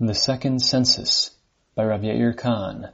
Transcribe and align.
The 0.00 0.12
Second 0.12 0.60
Census 0.60 1.30
by 1.76 1.84
Rav 1.84 2.00
Yair 2.00 2.36
Kahn. 2.36 2.88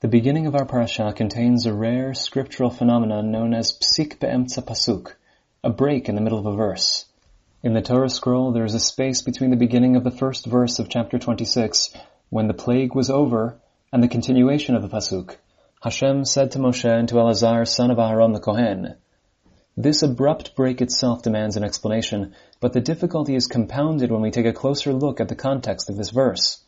The 0.00 0.08
beginning 0.08 0.48
of 0.48 0.56
our 0.56 0.64
parasha 0.64 1.12
contains 1.12 1.64
a 1.64 1.72
rare 1.72 2.12
scriptural 2.12 2.70
phenomenon 2.70 3.30
known 3.30 3.54
as 3.54 3.78
psik 3.78 4.18
be'emtza 4.18 4.62
pasuk, 4.62 5.14
a 5.62 5.70
break 5.70 6.08
in 6.08 6.16
the 6.16 6.20
middle 6.20 6.40
of 6.40 6.46
a 6.46 6.56
verse. 6.56 7.06
In 7.62 7.72
the 7.72 7.82
Torah 7.82 8.10
scroll 8.10 8.50
there 8.50 8.64
is 8.64 8.74
a 8.74 8.80
space 8.80 9.22
between 9.22 9.50
the 9.50 9.56
beginning 9.56 9.94
of 9.94 10.02
the 10.02 10.10
first 10.10 10.44
verse 10.44 10.80
of 10.80 10.88
chapter 10.88 11.20
26, 11.20 11.90
when 12.30 12.48
the 12.48 12.52
plague 12.52 12.96
was 12.96 13.08
over, 13.08 13.60
and 13.92 14.02
the 14.02 14.08
continuation 14.08 14.74
of 14.74 14.82
the 14.82 14.88
pasuk. 14.88 15.36
Hashem 15.84 16.24
said 16.24 16.50
to 16.50 16.58
Moshe 16.58 16.84
and 16.84 17.08
to 17.10 17.14
Elazar, 17.14 17.64
son 17.64 17.92
of 17.92 17.98
Aaron 18.00 18.32
the 18.32 18.40
Kohen, 18.40 18.96
this 19.76 20.02
abrupt 20.02 20.56
break 20.56 20.82
itself 20.82 21.22
demands 21.22 21.56
an 21.56 21.64
explanation, 21.64 22.34
but 22.60 22.72
the 22.72 22.80
difficulty 22.80 23.34
is 23.34 23.46
compounded 23.46 24.10
when 24.10 24.20
we 24.20 24.30
take 24.30 24.46
a 24.46 24.52
closer 24.52 24.92
look 24.92 25.20
at 25.20 25.28
the 25.28 25.36
context 25.36 25.88
of 25.88 25.96
this 25.96 26.10
verse. 26.10 26.62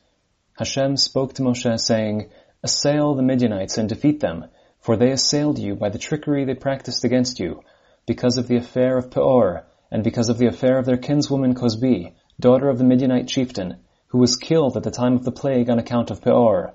Hashem 0.56 0.96
spoke 0.96 1.34
to 1.34 1.42
Moshe 1.42 1.80
saying, 1.80 2.30
Assail 2.62 3.14
the 3.14 3.22
Midianites 3.22 3.76
and 3.76 3.88
defeat 3.88 4.20
them, 4.20 4.46
for 4.80 4.96
they 4.96 5.10
assailed 5.10 5.58
you 5.58 5.74
by 5.74 5.88
the 5.88 5.98
trickery 5.98 6.44
they 6.44 6.54
practiced 6.54 7.04
against 7.04 7.40
you, 7.40 7.62
because 8.06 8.38
of 8.38 8.48
the 8.48 8.56
affair 8.56 8.96
of 8.96 9.10
Peor, 9.10 9.66
and 9.90 10.04
because 10.04 10.28
of 10.28 10.38
the 10.38 10.46
affair 10.46 10.78
of 10.78 10.86
their 10.86 10.96
kinswoman 10.96 11.54
Cozbi, 11.54 12.14
daughter 12.38 12.68
of 12.68 12.78
the 12.78 12.84
Midianite 12.84 13.28
chieftain, 13.28 13.78
who 14.08 14.18
was 14.18 14.36
killed 14.36 14.76
at 14.76 14.84
the 14.84 14.90
time 14.90 15.14
of 15.14 15.24
the 15.24 15.32
plague 15.32 15.68
on 15.68 15.78
account 15.78 16.10
of 16.10 16.22
Peor. 16.22 16.74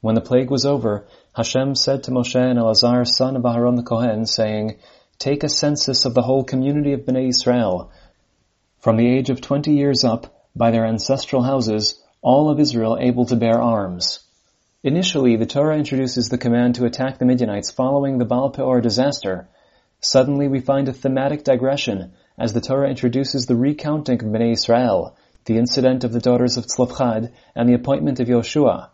When 0.00 0.14
the 0.14 0.20
plague 0.20 0.50
was 0.50 0.64
over, 0.64 1.06
Hashem 1.34 1.74
said 1.74 2.04
to 2.04 2.10
Moshe 2.10 2.36
and 2.36 2.58
Elazar, 2.58 3.06
son 3.06 3.36
of 3.36 3.42
Aharon 3.42 3.76
the 3.76 3.82
Kohen, 3.82 4.26
saying, 4.26 4.78
Take 5.18 5.42
a 5.42 5.48
census 5.48 6.04
of 6.04 6.14
the 6.14 6.22
whole 6.22 6.44
community 6.44 6.92
of 6.92 7.00
Bnei 7.00 7.30
Israel. 7.30 7.90
From 8.78 8.96
the 8.96 9.08
age 9.08 9.30
of 9.30 9.40
twenty 9.40 9.72
years 9.72 10.04
up, 10.04 10.48
by 10.54 10.70
their 10.70 10.86
ancestral 10.86 11.42
houses, 11.42 12.00
all 12.22 12.48
of 12.50 12.60
Israel 12.60 12.96
able 13.00 13.26
to 13.26 13.34
bear 13.34 13.60
arms. 13.60 14.20
Initially, 14.84 15.34
the 15.34 15.44
Torah 15.44 15.76
introduces 15.76 16.28
the 16.28 16.38
command 16.38 16.76
to 16.76 16.84
attack 16.84 17.18
the 17.18 17.24
Midianites 17.24 17.72
following 17.72 18.18
the 18.18 18.24
Baal 18.24 18.50
Peor 18.50 18.80
disaster. 18.80 19.48
Suddenly 19.98 20.46
we 20.46 20.60
find 20.60 20.88
a 20.88 20.92
thematic 20.92 21.42
digression 21.42 22.12
as 22.38 22.52
the 22.52 22.60
Torah 22.60 22.88
introduces 22.88 23.46
the 23.46 23.56
recounting 23.56 24.22
of 24.22 24.30
Bnei 24.30 24.52
Israel, 24.52 25.16
the 25.46 25.58
incident 25.58 26.04
of 26.04 26.12
the 26.12 26.20
daughters 26.20 26.56
of 26.56 26.66
Tzlopchad, 26.66 27.32
and 27.56 27.68
the 27.68 27.74
appointment 27.74 28.20
of 28.20 28.28
Yoshua. 28.28 28.90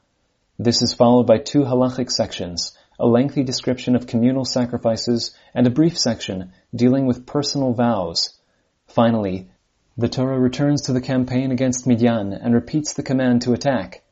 This 0.59 0.81
is 0.81 0.95
followed 0.95 1.27
by 1.27 1.37
two 1.37 1.65
halachic 1.65 2.11
sections, 2.11 2.75
a 2.99 3.07
lengthy 3.07 3.43
description 3.43 3.97
of 3.97 4.07
communal 4.07 4.45
sacrifices, 4.45 5.37
and 5.55 5.67
a 5.67 5.71
brief 5.71 5.99
section 5.99 6.53
dealing 6.75 7.07
with 7.07 7.27
personal 7.27 7.73
vows. 7.73 8.39
Finally, 8.87 9.49
the 9.97 10.09
Torah 10.09 10.39
returns 10.39 10.83
to 10.83 10.93
the 10.93 11.01
campaign 11.01 11.51
against 11.51 11.87
Midian 11.87 12.33
and 12.33 12.55
repeats 12.55 12.95
the 12.95 13.03
command 13.03 13.43
to 13.43 13.53
attack. 13.53 14.03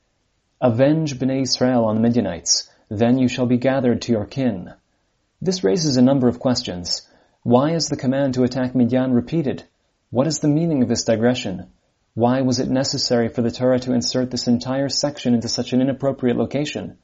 Avenge 0.61 1.19
Bnei 1.19 1.43
Israel 1.43 1.85
on 1.85 1.97
the 1.97 2.01
Midianites, 2.01 2.71
then 2.89 3.19
you 3.19 3.29
shall 3.29 3.47
be 3.47 3.57
gathered 3.57 4.03
to 4.03 4.13
your 4.13 4.27
kin. 4.27 4.73
This 5.41 5.65
raises 5.65 5.97
a 5.97 6.03
number 6.03 6.29
of 6.29 6.39
questions. 6.39 7.09
Why 7.43 7.73
is 7.73 7.89
the 7.89 7.97
command 7.97 8.35
to 8.35 8.45
attack 8.45 8.75
Midian 8.75 9.13
repeated? 9.13 9.65
What 10.11 10.27
is 10.27 10.39
the 10.39 10.49
meaning 10.49 10.83
of 10.83 10.89
this 10.89 11.05
digression? 11.05 11.71
Why 12.15 12.43
was 12.43 12.59
it 12.59 12.69
necessary 12.69 13.29
for 13.29 13.43
the 13.43 13.51
Torah 13.51 13.81
to 13.81 13.93
insert 13.93 14.31
this 14.31 14.47
entire 14.47 14.89
section 14.89 15.35
into 15.35 15.49
such 15.49 15.73
an 15.73 15.81
inappropriate 15.81 16.37
location? 16.37 16.99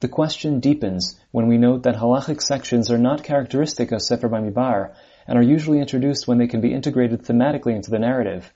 The 0.00 0.08
question 0.08 0.60
deepens 0.60 1.18
when 1.30 1.46
we 1.46 1.56
note 1.56 1.84
that 1.84 1.96
halachic 1.96 2.42
sections 2.42 2.90
are 2.90 2.98
not 2.98 3.22
characteristic 3.22 3.92
of 3.92 4.02
Sefer 4.02 4.28
Bamidbar 4.28 4.92
and 5.26 5.38
are 5.38 5.42
usually 5.42 5.80
introduced 5.80 6.28
when 6.28 6.36
they 6.36 6.48
can 6.48 6.60
be 6.60 6.74
integrated 6.74 7.22
thematically 7.22 7.74
into 7.74 7.90
the 7.90 7.98
narrative. 7.98 8.52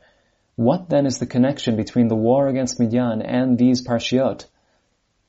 What 0.57 0.91
then 0.91 1.07
is 1.07 1.19
the 1.19 1.25
connection 1.25 1.77
between 1.77 2.09
the 2.09 2.15
war 2.17 2.49
against 2.49 2.79
Midian 2.79 3.23
and 3.23 3.57
these 3.57 3.83
parshiot? 3.83 4.45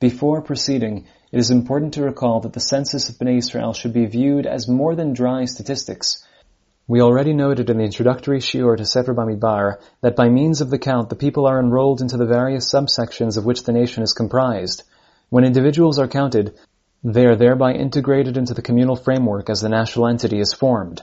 Before 0.00 0.42
proceeding, 0.42 1.06
it 1.30 1.38
is 1.38 1.50
important 1.50 1.94
to 1.94 2.02
recall 2.02 2.40
that 2.40 2.52
the 2.52 2.60
census 2.60 3.08
of 3.08 3.16
Bnei 3.16 3.38
Israel 3.38 3.72
should 3.72 3.94
be 3.94 4.04
viewed 4.04 4.46
as 4.46 4.68
more 4.68 4.94
than 4.94 5.14
dry 5.14 5.46
statistics. 5.46 6.22
We 6.86 7.00
already 7.00 7.32
noted 7.32 7.70
in 7.70 7.78
the 7.78 7.84
introductory 7.84 8.40
shiur 8.40 8.76
to 8.76 8.84
Sefer 8.84 9.14
Bamidbar 9.14 9.80
that 10.02 10.16
by 10.16 10.28
means 10.28 10.60
of 10.60 10.68
the 10.68 10.78
count 10.78 11.08
the 11.08 11.16
people 11.16 11.46
are 11.46 11.58
enrolled 11.58 12.02
into 12.02 12.18
the 12.18 12.26
various 12.26 12.70
subsections 12.70 13.38
of 13.38 13.46
which 13.46 13.62
the 13.62 13.72
nation 13.72 14.02
is 14.02 14.12
comprised. 14.12 14.82
When 15.32 15.44
individuals 15.44 15.98
are 15.98 16.08
counted, 16.08 16.52
they 17.02 17.24
are 17.24 17.36
thereby 17.36 17.72
integrated 17.72 18.36
into 18.36 18.52
the 18.52 18.60
communal 18.60 18.96
framework 18.96 19.48
as 19.48 19.62
the 19.62 19.70
national 19.70 20.08
entity 20.08 20.38
is 20.40 20.52
formed. 20.52 21.00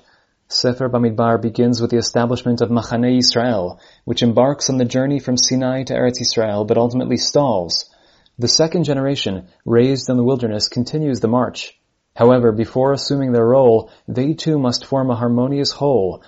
Sefer 0.48 0.88
Bamidbar 0.88 1.42
begins 1.42 1.82
with 1.82 1.90
the 1.90 1.98
establishment 1.98 2.62
of 2.62 2.70
Machane 2.70 3.18
Israel, 3.18 3.80
which 4.06 4.22
embarks 4.22 4.70
on 4.70 4.78
the 4.78 4.86
journey 4.86 5.18
from 5.18 5.36
Sinai 5.36 5.82
to 5.86 5.96
Eretz 5.96 6.22
Israel, 6.22 6.64
but 6.64 6.78
ultimately 6.78 7.18
stalls. 7.18 7.90
The 8.38 8.48
second 8.48 8.84
generation, 8.84 9.48
raised 9.66 10.12
in 10.12 10.18
the 10.18 10.24
wilderness, 10.24 10.68
continues 10.68 11.22
the 11.22 11.28
march. 11.28 11.76
However, 12.16 12.52
before 12.52 12.94
assuming 12.94 13.32
their 13.32 13.48
role, 13.48 13.90
they 14.08 14.36
too 14.36 14.60
must 14.60 14.86
form 14.86 15.10
a 15.10 15.16
harmonious 15.16 15.72
whole 15.72 16.22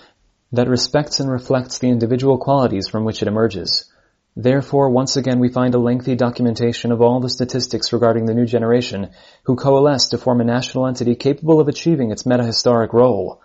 that 0.53 0.67
respects 0.67 1.19
and 1.19 1.29
reflects 1.29 1.77
the 1.77 1.89
individual 1.89 2.39
qualities 2.39 2.87
from 2.87 3.05
which 3.05 3.21
it 3.21 3.27
emerges. 3.27 3.90
Therefore, 4.35 4.89
once 4.89 5.17
again 5.17 5.39
we 5.39 5.49
find 5.49 5.75
a 5.75 5.79
lengthy 5.79 6.15
documentation 6.15 6.93
of 6.93 7.01
all 7.01 7.19
the 7.19 7.29
statistics 7.29 7.91
regarding 7.91 8.25
the 8.25 8.33
new 8.33 8.45
generation, 8.45 9.09
who 9.43 9.57
coalesce 9.57 10.09
to 10.09 10.17
form 10.17 10.39
a 10.39 10.45
national 10.45 10.87
entity 10.87 11.15
capable 11.15 11.59
of 11.59 11.67
achieving 11.67 12.11
its 12.11 12.25
meta-historic 12.25 12.93
role. 12.93 13.41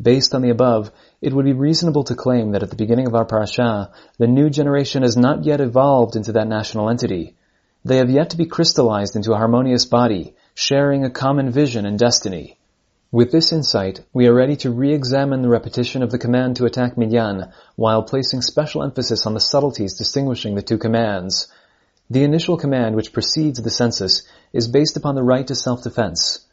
Based 0.00 0.34
on 0.34 0.40
the 0.40 0.48
above, 0.48 0.90
it 1.20 1.34
would 1.34 1.44
be 1.44 1.52
reasonable 1.52 2.04
to 2.04 2.14
claim 2.14 2.52
that 2.52 2.62
at 2.62 2.70
the 2.70 2.76
beginning 2.76 3.06
of 3.06 3.14
our 3.14 3.26
parasha, 3.26 3.92
the 4.18 4.26
new 4.26 4.48
generation 4.48 5.02
has 5.02 5.16
not 5.16 5.44
yet 5.44 5.60
evolved 5.60 6.16
into 6.16 6.32
that 6.32 6.48
national 6.48 6.88
entity. 6.88 7.36
They 7.84 7.98
have 7.98 8.08
yet 8.08 8.30
to 8.30 8.38
be 8.38 8.46
crystallized 8.46 9.16
into 9.16 9.34
a 9.34 9.36
harmonious 9.36 9.84
body, 9.84 10.34
sharing 10.54 11.04
a 11.04 11.10
common 11.10 11.50
vision 11.50 11.84
and 11.84 11.98
destiny. 11.98 12.58
With 13.14 13.30
this 13.30 13.52
insight, 13.52 14.04
we 14.12 14.26
are 14.26 14.34
ready 14.34 14.56
to 14.56 14.72
re-examine 14.72 15.40
the 15.40 15.48
repetition 15.48 16.02
of 16.02 16.10
the 16.10 16.18
command 16.18 16.56
to 16.56 16.64
attack 16.64 16.98
Midian, 16.98 17.52
while 17.76 18.02
placing 18.02 18.42
special 18.42 18.82
emphasis 18.82 19.24
on 19.24 19.34
the 19.34 19.38
subtleties 19.38 19.96
distinguishing 19.96 20.56
the 20.56 20.62
two 20.62 20.78
commands. 20.78 21.46
The 22.10 22.24
initial 22.24 22.56
command 22.56 22.96
which 22.96 23.12
precedes 23.12 23.62
the 23.62 23.70
census 23.70 24.26
is 24.52 24.66
based 24.66 24.96
upon 24.96 25.14
the 25.14 25.22
right 25.22 25.46
to 25.46 25.54
self-defense. 25.54 26.44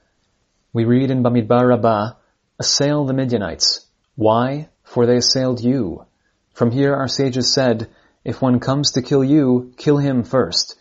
We 0.72 0.86
read 0.86 1.10
in 1.10 1.24
Bamidbar 1.24 1.68
Rabbah, 1.68 2.12
Assail 2.60 3.06
the 3.06 3.14
Midianites. 3.14 3.88
Why? 4.16 4.70
For 4.84 5.08
they 5.08 5.18
assailed 5.18 5.62
you. 5.62 6.06
From 6.54 6.70
here 6.70 6.94
our 6.94 7.08
sages 7.08 7.52
said, 7.52 7.90
If 8.24 8.40
one 8.40 8.60
comes 8.60 8.92
to 8.92 9.02
kill 9.02 9.24
you, 9.24 9.74
kill 9.78 9.98
him 9.98 10.24
first. 10.24 10.76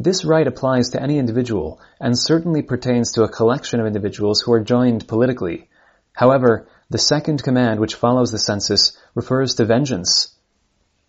This 0.00 0.24
right 0.24 0.46
applies 0.46 0.90
to 0.90 1.02
any 1.02 1.18
individual 1.18 1.80
and 2.00 2.16
certainly 2.16 2.62
pertains 2.62 3.10
to 3.12 3.24
a 3.24 3.28
collection 3.28 3.80
of 3.80 3.86
individuals 3.86 4.40
who 4.40 4.52
are 4.52 4.60
joined 4.60 5.08
politically. 5.08 5.68
However, 6.12 6.68
the 6.88 6.98
second 6.98 7.42
command 7.42 7.80
which 7.80 7.96
follows 7.96 8.30
the 8.30 8.38
census 8.38 8.96
refers 9.16 9.56
to 9.56 9.64
vengeance. 9.64 10.36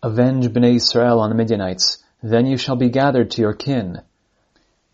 Avenge 0.02 0.48
Bnei 0.48 0.74
Israel 0.74 1.20
on 1.20 1.30
the 1.30 1.36
Midianites, 1.36 2.02
then 2.20 2.46
you 2.46 2.56
shall 2.56 2.74
be 2.74 2.88
gathered 2.88 3.30
to 3.30 3.42
your 3.42 3.54
kin. 3.54 4.00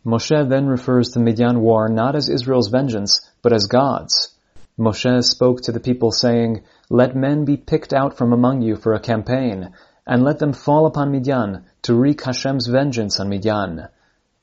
Moshe 0.05 0.49
then 0.49 0.67
refers 0.67 1.09
to 1.09 1.19
the 1.19 1.25
Midian 1.25 1.63
war 1.63 1.89
not 1.89 2.15
as 2.15 2.29
Israel's 2.29 2.69
vengeance, 2.69 3.27
but 3.41 3.55
as 3.55 3.67
God's. 3.67 4.35
Moshe 4.79 5.25
spoke 5.25 5.63
to 5.63 5.73
the 5.73 5.81
people 5.81 6.13
saying, 6.13 6.63
Let 6.91 7.17
men 7.17 7.47
be 7.47 7.57
picked 7.57 7.95
out 7.95 8.19
from 8.19 8.35
among 8.35 8.61
you 8.61 8.77
for 8.77 8.93
a 8.93 9.01
campaign, 9.01 9.73
and 10.07 10.23
let 10.23 10.39
them 10.39 10.53
fall 10.53 10.87
upon 10.87 11.11
Midian 11.11 11.65
to 11.83 11.95
wreak 11.95 12.23
Hashem's 12.23 12.69
vengeance 12.69 13.19
on 13.19 13.29
Midian. 13.29 13.89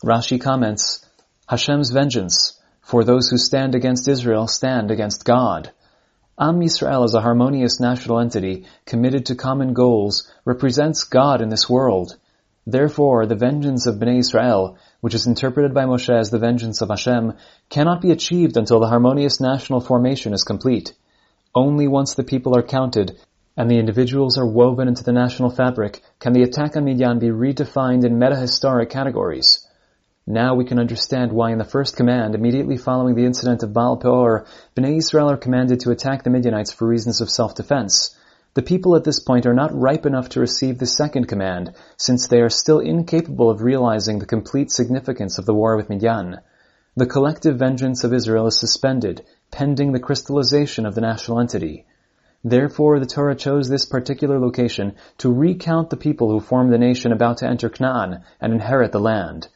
Rashi 0.03 0.40
comments, 0.41 1.06
Hashem's 1.47 1.91
vengeance, 1.91 2.59
for 2.81 3.03
those 3.03 3.29
who 3.29 3.38
stand 3.38 3.73
against 3.73 4.07
Israel 4.07 4.47
stand 4.47 4.91
against 4.91 5.23
God. 5.23 5.72
Am 6.38 6.59
Yisrael 6.59 7.06
as 7.06 7.13
a 7.13 7.22
harmonious 7.22 7.79
national 7.79 8.19
entity 8.19 8.66
committed 8.85 9.28
to 9.28 9.35
common 9.35 9.73
goals 9.73 10.29
represents 10.44 11.06
God 11.06 11.41
in 11.41 11.50
this 11.50 11.69
world. 11.69 12.17
Therefore, 12.66 13.26
the 13.26 13.35
vengeance 13.35 13.85
of 13.85 13.96
Bnei 13.96 14.20
Israel, 14.20 14.78
which 14.99 15.14
is 15.14 15.28
interpreted 15.28 15.73
by 15.73 15.85
Moshe 15.85 16.09
as 16.09 16.29
the 16.29 16.40
vengeance 16.40 16.82
of 16.82 16.90
Hashem, 16.90 17.34
cannot 17.70 18.02
be 18.02 18.11
achieved 18.11 18.58
until 18.58 18.79
the 18.79 18.88
harmonious 18.88 19.40
national 19.40 19.79
formation 19.79 20.34
is 20.34 20.43
complete. 20.43 20.93
Only 21.53 21.88
once 21.88 22.16
the 22.16 22.23
people 22.23 22.58
are 22.58 22.64
counted 22.64 23.17
and 23.55 23.70
the 23.70 23.78
individuals 23.78 24.38
are 24.38 24.47
woven 24.47 24.88
into 24.88 25.03
the 25.03 25.11
national 25.11 25.50
fabric, 25.50 26.02
can 26.20 26.34
the 26.34 26.44
attack 26.44 26.76
on 26.76 26.85
Midian 26.85 27.20
be 27.20 27.28
redefined 27.28 28.03
in 28.03 28.17
meta-historic 28.17 28.90
categories? 28.90 29.67
Now 30.26 30.55
we 30.55 30.66
can 30.66 30.79
understand 30.79 31.34
why 31.34 31.52
in 31.52 31.58
the 31.58 31.66
first 31.66 31.97
command, 31.97 32.34
immediately 32.34 32.78
following 32.78 33.14
the 33.14 33.26
incident 33.26 33.61
of 33.61 33.73
Baal 33.73 33.97
Peor, 33.97 34.46
Bnei 34.76 34.97
Israel 34.97 35.29
are 35.29 35.38
commanded 35.38 35.82
to 35.82 35.91
attack 35.91 36.23
the 36.23 36.29
Midianites 36.29 36.72
for 36.72 36.88
reasons 36.88 37.20
of 37.20 37.29
self-defense. 37.29 38.16
The 38.53 38.61
people 38.61 38.96
at 38.96 39.03
this 39.03 39.20
point 39.20 39.46
are 39.46 39.53
not 39.53 39.78
ripe 39.78 40.05
enough 40.05 40.29
to 40.29 40.40
receive 40.40 40.79
the 40.79 40.85
second 40.85 41.28
command, 41.28 41.73
since 41.97 42.28
they 42.28 42.40
are 42.40 42.50
still 42.50 42.79
incapable 42.79 43.50
of 43.50 43.64
realizing 43.64 44.20
the 44.20 44.26
complete 44.26 44.72
significance 44.72 45.38
of 45.38 45.46
the 45.46 45.53
war 45.53 45.76
with 45.76 45.90
Midian. 45.90 46.38
The 46.96 47.05
collective 47.05 47.58
vengeance 47.58 48.03
of 48.03 48.14
Israel 48.14 48.47
is 48.47 48.59
suspended, 48.59 49.26
pending 49.52 49.91
the 49.91 50.00
crystallization 50.00 50.85
of 50.85 50.96
the 50.96 51.02
national 51.02 51.40
entity. 51.40 51.85
Therefore, 52.43 52.99
the 52.99 53.05
Torah 53.05 53.35
chose 53.35 53.69
this 53.69 53.85
particular 53.85 54.37
location 54.37 54.95
to 55.19 55.31
recount 55.31 55.90
the 55.90 55.97
people 55.97 56.29
who 56.29 56.41
form 56.41 56.69
the 56.69 56.78
nation 56.78 57.13
about 57.13 57.37
to 57.37 57.47
enter 57.47 57.69
Canaan 57.69 58.23
and 58.41 58.51
inherit 58.51 58.91
the 58.91 58.99
land. 58.99 59.47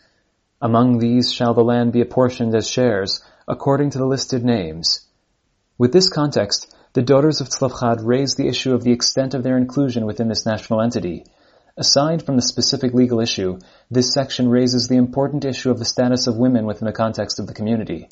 Among 0.61 0.97
these 0.97 1.31
shall 1.31 1.53
the 1.53 1.63
land 1.63 1.91
be 1.91 2.01
apportioned 2.01 2.55
as 2.55 2.69
shares, 2.69 3.21
according 3.47 3.89
to 3.91 3.97
the 3.97 4.05
listed 4.05 4.43
names. 4.43 5.05
With 5.77 5.91
this 5.91 6.09
context, 6.09 6.73
the 6.93 7.01
daughters 7.01 7.41
of 7.41 7.49
Tzlafchad 7.49 7.97
raise 8.03 8.35
the 8.35 8.47
issue 8.47 8.73
of 8.73 8.83
the 8.83 8.93
extent 8.93 9.33
of 9.33 9.43
their 9.43 9.57
inclusion 9.57 10.05
within 10.05 10.29
this 10.29 10.45
national 10.45 10.81
entity. 10.81 11.25
Aside 11.75 12.23
from 12.23 12.37
the 12.37 12.41
specific 12.41 12.93
legal 12.93 13.19
issue, 13.19 13.59
this 13.91 14.13
section 14.13 14.49
raises 14.49 14.87
the 14.87 14.95
important 14.95 15.45
issue 15.45 15.69
of 15.69 15.77
the 15.77 15.85
status 15.85 16.25
of 16.25 16.37
women 16.37 16.65
within 16.65 16.87
the 16.87 16.93
context 16.93 17.39
of 17.39 17.45
the 17.45 17.53
community. 17.53 18.09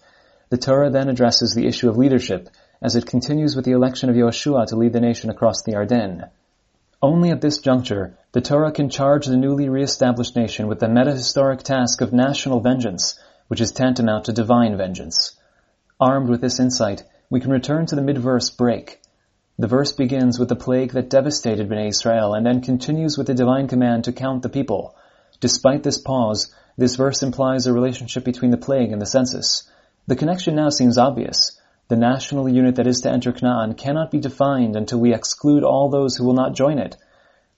The 0.50 0.58
Torah 0.58 0.92
then 0.92 1.10
addresses 1.10 1.56
the 1.56 1.66
issue 1.66 1.90
of 1.90 1.98
leadership, 1.98 2.50
as 2.82 2.96
it 2.96 3.06
continues 3.06 3.56
with 3.56 3.66
the 3.66 3.72
election 3.72 4.10
of 4.10 4.16
Yoshua 4.16 4.68
to 4.68 4.76
lead 4.76 4.94
the 4.94 5.00
nation 5.00 5.30
across 5.30 5.64
the 5.64 5.74
Yarden. 5.74 6.30
Only 7.02 7.30
at 7.30 7.42
this 7.42 7.60
juncture, 7.60 8.18
the 8.32 8.42
Torah 8.42 8.72
can 8.72 8.90
charge 8.90 9.26
the 9.26 9.38
newly 9.38 9.70
re-established 9.70 10.36
nation 10.36 10.68
with 10.68 10.80
the 10.80 10.90
meta-historic 10.90 11.62
task 11.62 12.02
of 12.02 12.14
national 12.14 12.62
vengeance, 12.62 13.20
which 13.48 13.62
is 13.62 13.72
tantamount 13.72 14.26
to 14.26 14.34
divine 14.34 14.78
vengeance. 14.78 15.38
Armed 16.00 16.30
with 16.30 16.42
this 16.42 16.60
insight, 16.60 17.04
we 17.30 17.40
can 17.40 17.52
return 17.52 17.86
to 17.86 17.96
the 17.96 18.02
mid-verse 18.02 18.50
break. 18.50 19.02
The 19.58 19.68
verse 19.68 19.94
begins 19.94 20.38
with 20.38 20.50
the 20.50 20.56
plague 20.56 20.92
that 20.94 21.10
devastated 21.10 21.70
Bnei 21.70 21.88
Israel 21.88 22.34
and 22.34 22.46
then 22.46 22.62
continues 22.62 23.18
with 23.18 23.28
the 23.28 23.34
divine 23.34 23.68
command 23.68 24.04
to 24.06 24.12
count 24.12 24.42
the 24.42 24.50
people. 24.50 24.96
Despite 25.40 25.84
this 25.84 25.98
pause, 25.98 26.54
this 26.78 26.96
verse 26.96 27.24
implies 27.24 27.68
a 27.68 27.74
relationship 27.74 28.26
between 28.26 28.52
the 28.52 28.58
plague 28.58 28.92
and 28.92 29.02
the 29.02 29.06
census. 29.06 29.64
The 30.08 30.16
connection 30.16 30.56
now 30.56 30.70
seems 30.70 30.98
obvious. 30.98 31.55
The 31.88 31.96
national 31.96 32.50
unit 32.50 32.78
that 32.78 32.88
is 32.88 33.02
to 33.02 33.12
enter 33.12 33.32
Canaan 33.32 33.76
cannot 33.76 34.10
be 34.10 34.20
defined 34.20 34.76
until 34.76 35.00
we 35.00 35.14
exclude 35.14 35.64
all 35.64 35.90
those 35.90 36.16
who 36.16 36.26
will 36.26 36.34
not 36.34 36.56
join 36.56 36.80
it. 36.80 36.96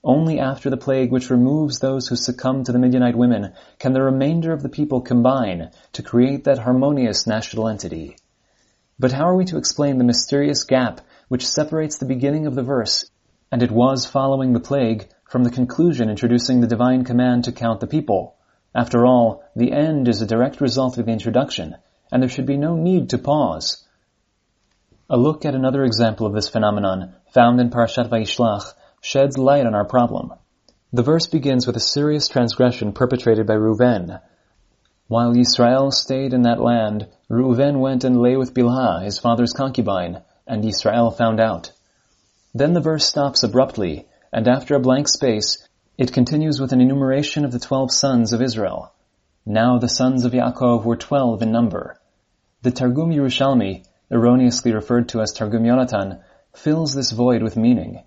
Only 0.04 0.38
after 0.38 0.70
the 0.70 0.76
plague 0.76 1.14
which 1.14 1.30
removes 1.30 1.80
those 1.80 2.08
who 2.08 2.18
succumb 2.18 2.66
to 2.66 2.74
the 2.74 2.80
Midianite 2.80 3.16
women 3.16 3.54
can 3.80 3.94
the 3.94 4.02
remainder 4.02 4.52
of 4.52 4.62
the 4.64 4.70
people 4.70 5.00
combine 5.00 5.72
to 5.94 6.04
create 6.04 6.44
that 6.44 6.60
harmonious 6.60 7.26
national 7.26 7.70
entity. 7.70 8.18
But 9.00 9.14
how 9.14 9.30
are 9.30 9.36
we 9.36 9.46
to 9.46 9.58
explain 9.58 9.98
the 9.98 10.04
mysterious 10.04 10.66
gap 10.66 11.00
which 11.30 11.48
separates 11.48 11.98
the 11.98 12.06
beginning 12.06 12.48
of 12.48 12.56
the 12.56 12.64
verse, 12.64 13.10
and 13.50 13.64
it 13.64 13.72
was 13.72 14.06
following 14.06 14.52
the 14.52 14.60
plague, 14.60 15.08
from 15.30 15.46
the 15.46 15.52
conclusion 15.52 16.10
introducing 16.10 16.60
the 16.60 16.68
divine 16.68 17.06
command 17.06 17.46
to 17.46 17.54
count 17.54 17.80
the 17.80 17.88
people. 17.88 18.36
After 18.76 19.06
all, 19.06 19.44
the 19.56 19.72
end 19.72 20.10
is 20.10 20.22
a 20.22 20.28
direct 20.28 20.60
result 20.60 20.98
of 20.98 21.06
the 21.06 21.12
introduction, 21.14 21.78
and 22.12 22.22
there 22.22 22.30
should 22.30 22.46
be 22.46 22.58
no 22.58 22.76
need 22.76 23.10
to 23.12 23.18
pause. 23.18 23.87
A 25.10 25.16
look 25.16 25.46
at 25.46 25.56
another 25.56 25.86
example 25.86 26.28
of 26.28 26.34
this 26.34 26.50
phenomenon, 26.50 27.16
found 27.32 27.62
in 27.62 27.70
Parashat 27.70 28.10
Vayishlach, 28.10 28.74
sheds 29.00 29.38
light 29.38 29.66
on 29.66 29.74
our 29.74 29.86
problem. 29.86 30.34
The 30.92 31.02
verse 31.02 31.28
begins 31.28 31.66
with 31.66 31.78
a 31.78 31.80
serious 31.80 32.28
transgression 32.28 32.92
perpetrated 32.92 33.48
by 33.48 33.54
Reuven. 33.54 34.20
While 35.08 35.34
Yisrael 35.34 35.94
stayed 35.94 36.34
in 36.34 36.42
that 36.42 36.62
land, 36.62 37.08
Reuven 37.30 37.80
went 37.80 38.04
and 38.04 38.22
lay 38.22 38.36
with 38.36 38.54
Bilhah, 38.54 39.02
his 39.02 39.18
father's 39.18 39.54
concubine, 39.54 40.24
and 40.46 40.66
Israel 40.66 41.10
found 41.12 41.40
out. 41.40 41.72
Then 42.54 42.74
the 42.74 42.82
verse 42.82 43.06
stops 43.06 43.44
abruptly, 43.44 44.10
and 44.34 44.46
after 44.46 44.76
a 44.76 44.82
blank 44.82 45.08
space, 45.08 45.66
it 45.98 46.12
continues 46.12 46.60
with 46.60 46.74
an 46.74 46.82
enumeration 46.82 47.46
of 47.46 47.54
the 47.54 47.60
twelve 47.60 47.94
sons 47.94 48.34
of 48.34 48.42
Israel. 48.42 48.94
Now 49.46 49.78
the 49.78 49.88
sons 49.88 50.26
of 50.26 50.34
Yaakov 50.34 50.84
were 50.84 50.98
twelve 50.98 51.42
in 51.42 51.54
number. 51.54 51.98
The 52.64 52.72
Targum 52.72 53.12
Yerushalmi, 53.12 53.86
erroneously 54.12 54.74
referred 54.74 55.10
to 55.10 55.22
as 55.22 55.34
Targum 55.34 55.64
Yonatan, 55.64 56.20
fills 56.54 56.94
this 56.94 57.12
void 57.12 57.44
with 57.44 57.58
meaning. 57.58 58.04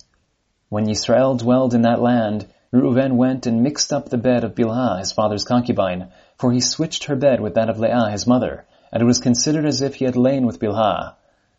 When 0.68 0.86
Yisrael 0.86 1.38
dwelled 1.38 1.74
in 1.74 1.82
that 1.82 2.00
land, 2.00 2.48
Reuven 2.72 3.16
went 3.16 3.46
and 3.46 3.62
mixed 3.62 3.92
up 3.92 4.08
the 4.08 4.16
bed 4.16 4.44
of 4.44 4.54
Bilhah, 4.54 5.00
his 5.00 5.12
father's 5.12 5.44
concubine, 5.44 6.08
for 6.36 6.52
he 6.52 6.60
switched 6.60 7.04
her 7.04 7.16
bed 7.16 7.40
with 7.40 7.54
that 7.54 7.68
of 7.68 7.78
Leah, 7.78 8.10
his 8.10 8.26
mother, 8.26 8.64
and 8.92 9.02
it 9.02 9.06
was 9.06 9.18
considered 9.18 9.66
as 9.66 9.82
if 9.82 9.96
he 9.96 10.04
had 10.04 10.16
lain 10.16 10.46
with 10.46 10.60
Bilhah. 10.60 11.14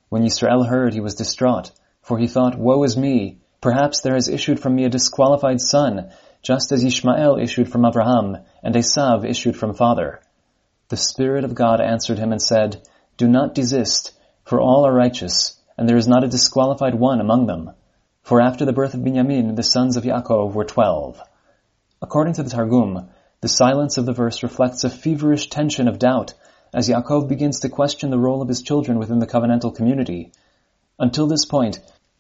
When 0.10 0.24
Yisrael 0.24 0.68
heard, 0.68 0.94
he 0.94 1.02
was 1.02 1.16
distraught, 1.16 1.72
for 2.02 2.18
he 2.18 2.28
thought, 2.28 2.58
Woe 2.58 2.84
is 2.84 2.98
me! 2.98 3.40
Perhaps 3.62 4.02
there 4.02 4.16
has 4.16 4.28
issued 4.28 4.60
from 4.60 4.76
me 4.76 4.86
a 4.86 4.90
disqualified 4.90 5.62
son, 5.62 6.10
just 6.42 6.72
as 6.72 6.84
Ishmael 6.84 7.38
issued 7.38 7.72
from 7.72 7.86
Abraham, 7.86 8.38
and 8.64 8.74
Esav 8.74 9.24
issued 9.24 9.56
from 9.56 9.76
father. 9.76 10.22
The 10.90 10.98
Spirit 10.98 11.44
of 11.44 11.54
God 11.54 11.80
answered 11.80 12.18
him 12.18 12.32
and 12.32 12.42
said, 12.42 12.82
Do 13.18 13.28
not 13.28 13.54
desist, 13.54 14.14
for 14.52 14.60
all 14.60 14.86
are 14.86 14.94
righteous, 14.94 15.58
and 15.78 15.88
there 15.88 15.96
is 15.96 16.10
not 16.10 16.26
a 16.26 16.28
disqualified 16.28 16.94
one 16.94 17.22
among 17.22 17.46
them. 17.46 17.72
For 18.22 18.42
after 18.42 18.66
the 18.66 18.74
birth 18.74 18.94
of 18.94 19.00
Binyamin, 19.00 19.56
the 19.56 19.64
sons 19.64 19.96
of 19.96 20.04
Yaakov 20.04 20.54
were 20.54 20.66
twelve. 20.66 21.22
According 22.02 22.34
to 22.34 22.44
the 22.44 22.50
Targum, 22.50 23.08
the 23.40 23.48
silence 23.48 23.98
of 23.98 24.06
the 24.06 24.12
verse 24.12 24.44
reflects 24.44 24.84
a 24.84 24.90
feverish 24.90 25.50
tension 25.50 25.88
of 25.88 26.00
doubt 26.00 26.34
as 26.74 26.90
Yaakov 26.90 27.30
begins 27.30 27.62
to 27.62 27.70
question 27.70 28.10
the 28.10 28.20
role 28.20 28.42
of 28.42 28.50
his 28.50 28.62
children 28.62 29.00
within 29.00 29.20
the 29.20 29.26
covenantal 29.26 29.74
community. 29.74 30.34
Until 31.00 31.28
this 31.28 31.46
point, 31.46 31.80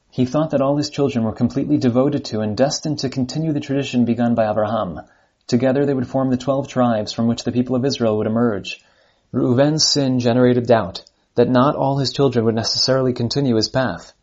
he 0.09 0.23
thought 0.23 0.51
that 0.51 0.61
all 0.61 0.77
his 0.77 0.89
children 0.89 1.25
were 1.25 1.33
completely 1.33 1.77
devoted 1.79 2.23
to 2.23 2.39
and 2.39 2.55
destined 2.55 2.99
to 2.99 3.09
continue 3.09 3.51
the 3.51 3.59
tradition 3.59 4.05
begun 4.05 4.35
by 4.35 4.49
Abraham. 4.49 5.01
Together 5.47 5.85
they 5.85 5.93
would 5.93 6.07
form 6.07 6.29
the 6.29 6.37
twelve 6.37 6.69
tribes 6.69 7.11
from 7.11 7.27
which 7.27 7.43
the 7.43 7.51
people 7.51 7.75
of 7.75 7.83
Israel 7.83 8.15
would 8.15 8.27
emerge. 8.27 8.81
Reuven's 9.33 9.85
sin 9.85 10.19
generated 10.19 10.65
doubt 10.65 11.03
that 11.35 11.49
not 11.49 11.75
all 11.75 11.97
his 11.97 12.11
children 12.11 12.45
would 12.45 12.55
necessarily 12.55 13.13
continue 13.13 13.55
his 13.55 13.69
path. 13.69 14.13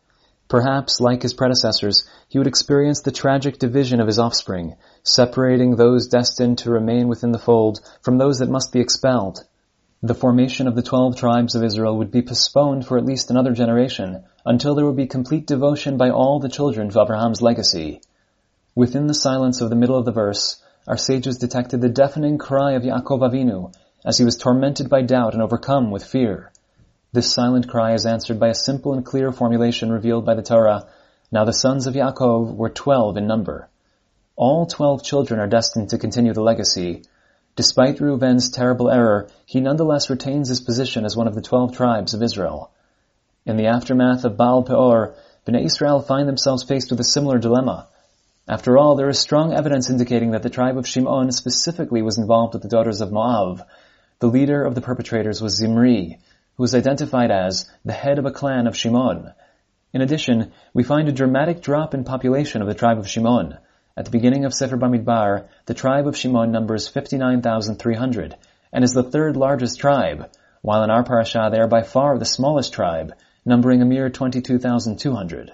Perhaps, 0.47 0.99
like 0.99 1.21
his 1.21 1.33
predecessors, 1.33 2.03
he 2.27 2.39
would 2.39 2.47
experience 2.47 3.01
the 3.01 3.11
tragic 3.11 3.59
division 3.59 3.99
of 3.99 4.07
his 4.07 4.17
offspring, 4.17 4.75
separating 5.03 5.75
those 5.75 6.07
destined 6.07 6.57
to 6.57 6.71
remain 6.71 7.07
within 7.07 7.31
the 7.31 7.37
fold 7.37 7.79
from 8.01 8.17
those 8.17 8.39
that 8.39 8.49
must 8.49 8.71
be 8.71 8.79
expelled. 8.79 9.43
The 10.01 10.15
formation 10.15 10.67
of 10.67 10.75
the 10.75 10.81
twelve 10.81 11.17
tribes 11.17 11.55
of 11.55 11.63
Israel 11.63 11.97
would 11.97 12.09
be 12.09 12.21
postponed 12.21 12.87
for 12.87 12.97
at 12.97 13.05
least 13.05 13.29
another 13.29 13.51
generation, 13.51 14.23
until 14.45 14.73
there 14.73 14.85
would 14.85 14.95
be 14.95 15.07
complete 15.07 15.45
devotion 15.45 15.97
by 15.97 16.09
all 16.09 16.39
the 16.39 16.49
children 16.49 16.89
to 16.89 17.01
Abraham's 17.01 17.41
legacy. 17.41 18.01
Within 18.75 19.07
the 19.07 19.13
silence 19.13 19.61
of 19.61 19.69
the 19.69 19.75
middle 19.75 19.97
of 19.97 20.05
the 20.05 20.11
verse, 20.11 20.63
our 20.87 20.97
sages 20.97 21.37
detected 21.37 21.81
the 21.81 21.89
deafening 21.89 22.37
cry 22.37 22.71
of 22.71 22.83
Yaakov 22.83 23.19
Avinu, 23.19 23.73
as 24.05 24.17
he 24.17 24.25
was 24.25 24.37
tormented 24.37 24.89
by 24.89 25.01
doubt 25.01 25.33
and 25.33 25.43
overcome 25.43 25.91
with 25.91 26.03
fear. 26.03 26.51
This 27.11 27.31
silent 27.33 27.67
cry 27.67 27.93
is 27.93 28.05
answered 28.05 28.39
by 28.39 28.49
a 28.49 28.55
simple 28.55 28.93
and 28.93 29.05
clear 29.05 29.31
formulation 29.31 29.91
revealed 29.91 30.25
by 30.25 30.35
the 30.35 30.41
Torah. 30.41 30.87
Now 31.31 31.45
the 31.45 31.53
sons 31.53 31.87
of 31.87 31.95
Yaakov 31.95 32.55
were 32.55 32.69
twelve 32.69 33.17
in 33.17 33.27
number. 33.27 33.69
All 34.35 34.65
twelve 34.65 35.03
children 35.03 35.39
are 35.39 35.47
destined 35.47 35.89
to 35.89 35.97
continue 35.97 36.33
the 36.33 36.43
legacy, 36.43 37.03
Despite 37.59 37.99
Reuven's 37.99 38.49
terrible 38.49 38.89
error, 38.89 39.27
he 39.45 39.59
nonetheless 39.59 40.09
retains 40.09 40.47
his 40.47 40.61
position 40.61 41.03
as 41.03 41.17
one 41.17 41.27
of 41.27 41.35
the 41.35 41.41
twelve 41.41 41.75
tribes 41.75 42.13
of 42.13 42.23
Israel. 42.23 42.71
In 43.45 43.57
the 43.57 43.67
aftermath 43.67 44.23
of 44.23 44.37
Baal 44.37 44.63
Peor, 44.63 45.15
Bnei 45.45 45.65
Israel 45.65 45.99
find 45.99 46.25
themselves 46.25 46.63
faced 46.63 46.89
with 46.89 47.01
a 47.01 47.03
similar 47.03 47.37
dilemma. 47.37 47.89
After 48.47 48.77
all, 48.77 48.95
there 48.95 49.09
is 49.09 49.19
strong 49.19 49.51
evidence 49.51 49.89
indicating 49.89 50.31
that 50.31 50.41
the 50.41 50.49
tribe 50.49 50.77
of 50.77 50.87
Shimon 50.87 51.33
specifically 51.33 52.01
was 52.01 52.17
involved 52.17 52.53
with 52.53 52.63
the 52.63 52.69
daughters 52.69 53.01
of 53.01 53.11
Moab. 53.11 53.65
The 54.19 54.27
leader 54.27 54.63
of 54.63 54.73
the 54.73 54.79
perpetrators 54.79 55.41
was 55.41 55.57
Zimri, 55.57 56.19
who 56.59 56.63
was 56.63 56.75
identified 56.75 57.31
as 57.31 57.69
the 57.85 57.93
head 57.93 58.19
of 58.19 58.25
a 58.25 58.31
clan 58.31 58.67
of 58.67 58.75
Shimon. 58.75 59.31
In 59.93 60.01
addition, 60.01 60.51
we 60.73 60.83
find 60.83 61.07
a 61.07 61.13
dramatic 61.13 61.61
drop 61.61 61.93
in 61.93 62.03
population 62.03 62.61
of 62.61 62.67
the 62.67 62.73
tribe 62.73 62.99
of 62.99 63.07
Shimon. 63.07 63.57
At 63.95 64.03
the 64.03 64.11
beginning 64.11 64.43
of 64.43 64.53
Sefer 64.53 64.75
Bamidbar, 64.75 65.45
the 65.67 65.73
tribe 65.73 66.05
of 66.05 66.17
Shimon 66.17 66.51
numbers 66.51 66.89
59,300 66.89 68.35
and 68.73 68.83
is 68.83 68.91
the 68.91 69.03
third 69.03 69.37
largest 69.37 69.79
tribe, 69.79 70.31
while 70.61 70.83
in 70.83 70.89
our 70.89 71.05
parasha 71.05 71.47
they 71.49 71.61
are 71.61 71.67
by 71.69 71.81
far 71.81 72.17
the 72.17 72.25
smallest 72.25 72.73
tribe, 72.73 73.13
numbering 73.45 73.81
a 73.81 73.85
mere 73.85 74.09
22,200. 74.09 75.53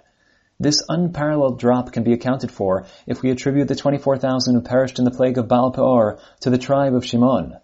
This 0.60 0.84
unparalleled 0.90 1.60
drop 1.60 1.92
can 1.92 2.02
be 2.02 2.14
accounted 2.14 2.50
for 2.50 2.86
if 3.06 3.22
we 3.22 3.30
attribute 3.30 3.68
the 3.68 3.76
24,000 3.76 4.56
who 4.56 4.62
perished 4.62 4.98
in 4.98 5.06
the 5.06 5.12
plague 5.12 5.38
of 5.38 5.48
Baal 5.48 5.70
Peor 5.70 6.18
to 6.40 6.50
the 6.50 6.58
tribe 6.58 6.96
of 6.96 7.06
Shimon. 7.06 7.58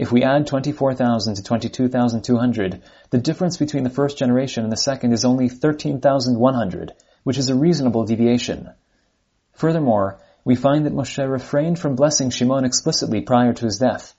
If 0.00 0.10
we 0.10 0.22
add 0.22 0.46
24,000 0.46 1.34
to 1.34 1.42
22,200, 1.42 2.82
the 3.10 3.18
difference 3.18 3.58
between 3.58 3.84
the 3.84 3.90
first 3.90 4.16
generation 4.16 4.64
and 4.64 4.72
the 4.72 4.76
second 4.78 5.12
is 5.12 5.26
only 5.26 5.50
13,100, 5.50 6.92
which 7.22 7.36
is 7.36 7.50
a 7.50 7.54
reasonable 7.54 8.04
deviation. 8.04 8.70
Furthermore, 9.52 10.18
we 10.42 10.54
find 10.56 10.86
that 10.86 10.94
Moshe 10.94 11.30
refrained 11.30 11.78
from 11.78 11.96
blessing 11.96 12.30
Shimon 12.30 12.64
explicitly 12.64 13.20
prior 13.20 13.52
to 13.52 13.66
his 13.66 13.76
death. 13.76 14.14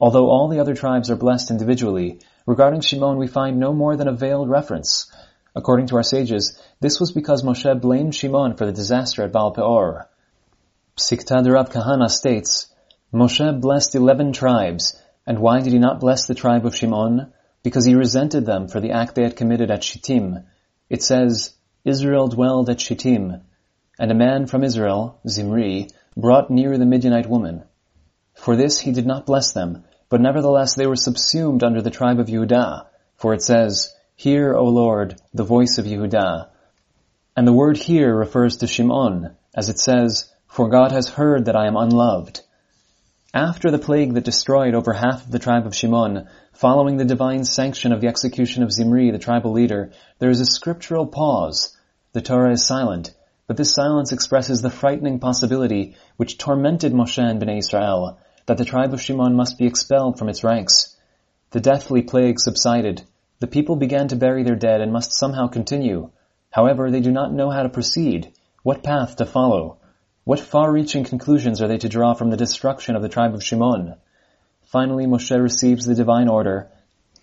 Although 0.00 0.28
all 0.28 0.48
the 0.48 0.58
other 0.58 0.74
tribes 0.74 1.08
are 1.08 1.14
blessed 1.14 1.52
individually, 1.52 2.18
regarding 2.44 2.80
Shimon 2.80 3.16
we 3.16 3.28
find 3.28 3.60
no 3.60 3.72
more 3.72 3.96
than 3.96 4.08
a 4.08 4.12
veiled 4.12 4.50
reference. 4.50 5.08
According 5.54 5.86
to 5.86 5.96
our 5.98 6.02
sages, 6.02 6.58
this 6.80 6.98
was 6.98 7.12
because 7.12 7.44
Moshe 7.44 7.80
blamed 7.80 8.16
Shimon 8.16 8.56
for 8.56 8.66
the 8.66 8.72
disaster 8.72 9.22
at 9.22 9.30
Baal 9.30 9.52
Peor. 9.52 10.10
Psikta 10.96 11.44
Kahana 11.70 12.10
states, 12.10 12.74
Moshe 13.14 13.60
blessed 13.60 13.94
eleven 13.94 14.32
tribes, 14.32 14.98
and 15.26 15.38
why 15.38 15.60
did 15.60 15.72
he 15.72 15.78
not 15.78 16.00
bless 16.00 16.26
the 16.26 16.34
tribe 16.34 16.66
of 16.66 16.74
Shimon? 16.74 17.32
Because 17.62 17.84
he 17.84 17.94
resented 17.94 18.44
them 18.44 18.68
for 18.68 18.80
the 18.80 18.90
act 18.90 19.14
they 19.14 19.22
had 19.22 19.36
committed 19.36 19.70
at 19.70 19.84
Shittim. 19.84 20.44
It 20.90 21.02
says, 21.02 21.54
Israel 21.84 22.28
dwelled 22.28 22.70
at 22.70 22.80
Shittim, 22.80 23.42
and 23.98 24.10
a 24.10 24.14
man 24.14 24.46
from 24.46 24.64
Israel, 24.64 25.20
Zimri, 25.28 25.88
brought 26.16 26.50
near 26.50 26.76
the 26.76 26.86
Midianite 26.86 27.28
woman. 27.28 27.62
For 28.34 28.56
this 28.56 28.80
he 28.80 28.92
did 28.92 29.06
not 29.06 29.26
bless 29.26 29.52
them, 29.52 29.84
but 30.08 30.20
nevertheless 30.20 30.74
they 30.74 30.86
were 30.86 30.96
subsumed 30.96 31.62
under 31.62 31.80
the 31.80 31.90
tribe 31.90 32.18
of 32.18 32.26
Yehudah, 32.26 32.86
for 33.16 33.32
it 33.32 33.42
says, 33.42 33.94
Hear, 34.16 34.54
O 34.54 34.64
Lord, 34.64 35.20
the 35.32 35.44
voice 35.44 35.78
of 35.78 35.86
Yehudah. 35.86 36.48
And 37.36 37.46
the 37.46 37.52
word 37.52 37.76
here 37.76 38.14
refers 38.14 38.58
to 38.58 38.66
Shimon, 38.66 39.36
as 39.54 39.68
it 39.68 39.78
says, 39.78 40.30
For 40.48 40.68
God 40.68 40.92
has 40.92 41.08
heard 41.08 41.46
that 41.46 41.56
I 41.56 41.66
am 41.66 41.76
unloved. 41.76 42.42
After 43.34 43.70
the 43.70 43.78
plague 43.78 44.12
that 44.12 44.24
destroyed 44.24 44.74
over 44.74 44.92
half 44.92 45.24
of 45.24 45.30
the 45.30 45.38
tribe 45.38 45.64
of 45.64 45.74
Shimon, 45.74 46.28
following 46.52 46.98
the 46.98 47.06
divine 47.06 47.44
sanction 47.44 47.90
of 47.90 48.02
the 48.02 48.08
execution 48.08 48.62
of 48.62 48.70
Zimri, 48.70 49.10
the 49.10 49.18
tribal 49.18 49.52
leader, 49.52 49.90
there 50.18 50.28
is 50.28 50.40
a 50.40 50.44
scriptural 50.44 51.06
pause. 51.06 51.74
The 52.12 52.20
Torah 52.20 52.52
is 52.52 52.66
silent, 52.66 53.14
but 53.46 53.56
this 53.56 53.72
silence 53.74 54.12
expresses 54.12 54.60
the 54.60 54.68
frightening 54.68 55.18
possibility 55.18 55.96
which 56.18 56.36
tormented 56.36 56.92
Moshe 56.92 57.22
and 57.22 57.40
Bnei 57.40 57.56
Israel, 57.56 58.18
that 58.44 58.58
the 58.58 58.66
tribe 58.66 58.92
of 58.92 59.00
Shimon 59.00 59.34
must 59.34 59.56
be 59.56 59.64
expelled 59.64 60.18
from 60.18 60.28
its 60.28 60.44
ranks. 60.44 60.94
The 61.52 61.60
deathly 61.60 62.02
plague 62.02 62.38
subsided. 62.38 63.00
The 63.40 63.46
people 63.46 63.76
began 63.76 64.08
to 64.08 64.16
bury 64.16 64.42
their 64.42 64.56
dead 64.56 64.82
and 64.82 64.92
must 64.92 65.14
somehow 65.14 65.46
continue. 65.46 66.10
However, 66.50 66.90
they 66.90 67.00
do 67.00 67.10
not 67.10 67.32
know 67.32 67.48
how 67.48 67.62
to 67.62 67.70
proceed, 67.70 68.34
what 68.62 68.82
path 68.82 69.16
to 69.16 69.24
follow. 69.24 69.78
What 70.24 70.38
far-reaching 70.38 71.02
conclusions 71.02 71.60
are 71.60 71.66
they 71.66 71.78
to 71.78 71.88
draw 71.88 72.14
from 72.14 72.30
the 72.30 72.36
destruction 72.36 72.94
of 72.94 73.02
the 73.02 73.08
tribe 73.08 73.34
of 73.34 73.42
Shimon? 73.42 73.96
Finally, 74.66 75.06
Moshe 75.06 75.36
receives 75.36 75.84
the 75.84 75.96
divine 75.96 76.28
order, 76.28 76.68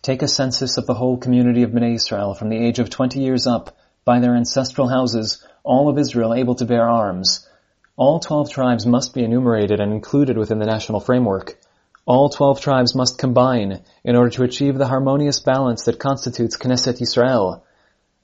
take 0.01 0.21
a 0.21 0.27
census 0.27 0.77
of 0.77 0.85
the 0.85 0.95
whole 0.95 1.15
community 1.15 1.63
of 1.63 1.71
Bnei 1.71 1.95
Israel 1.95 2.33
from 2.33 2.49
the 2.49 2.57
age 2.57 2.77
of 2.77 2.89
20 2.89 3.21
years 3.21 3.47
up, 3.47 3.77
by 4.03 4.19
their 4.19 4.35
ancestral 4.35 4.89
houses, 4.89 5.47
all 5.63 5.87
of 5.87 5.97
Israel 5.97 6.33
able 6.33 6.55
to 6.55 6.65
bear 6.65 6.89
arms. 6.89 7.47
All 7.95 8.19
12 8.19 8.51
tribes 8.51 8.85
must 8.85 9.13
be 9.13 9.23
enumerated 9.23 9.79
and 9.79 9.93
included 9.93 10.37
within 10.37 10.59
the 10.59 10.65
national 10.65 10.99
framework. 10.99 11.57
All 12.05 12.27
12 12.27 12.59
tribes 12.59 12.95
must 12.95 13.17
combine 13.17 13.79
in 14.03 14.17
order 14.17 14.31
to 14.31 14.43
achieve 14.43 14.77
the 14.77 14.87
harmonious 14.87 15.39
balance 15.39 15.85
that 15.85 15.99
constitutes 15.99 16.57
Knesset 16.57 16.99
Yisrael. 16.99 17.61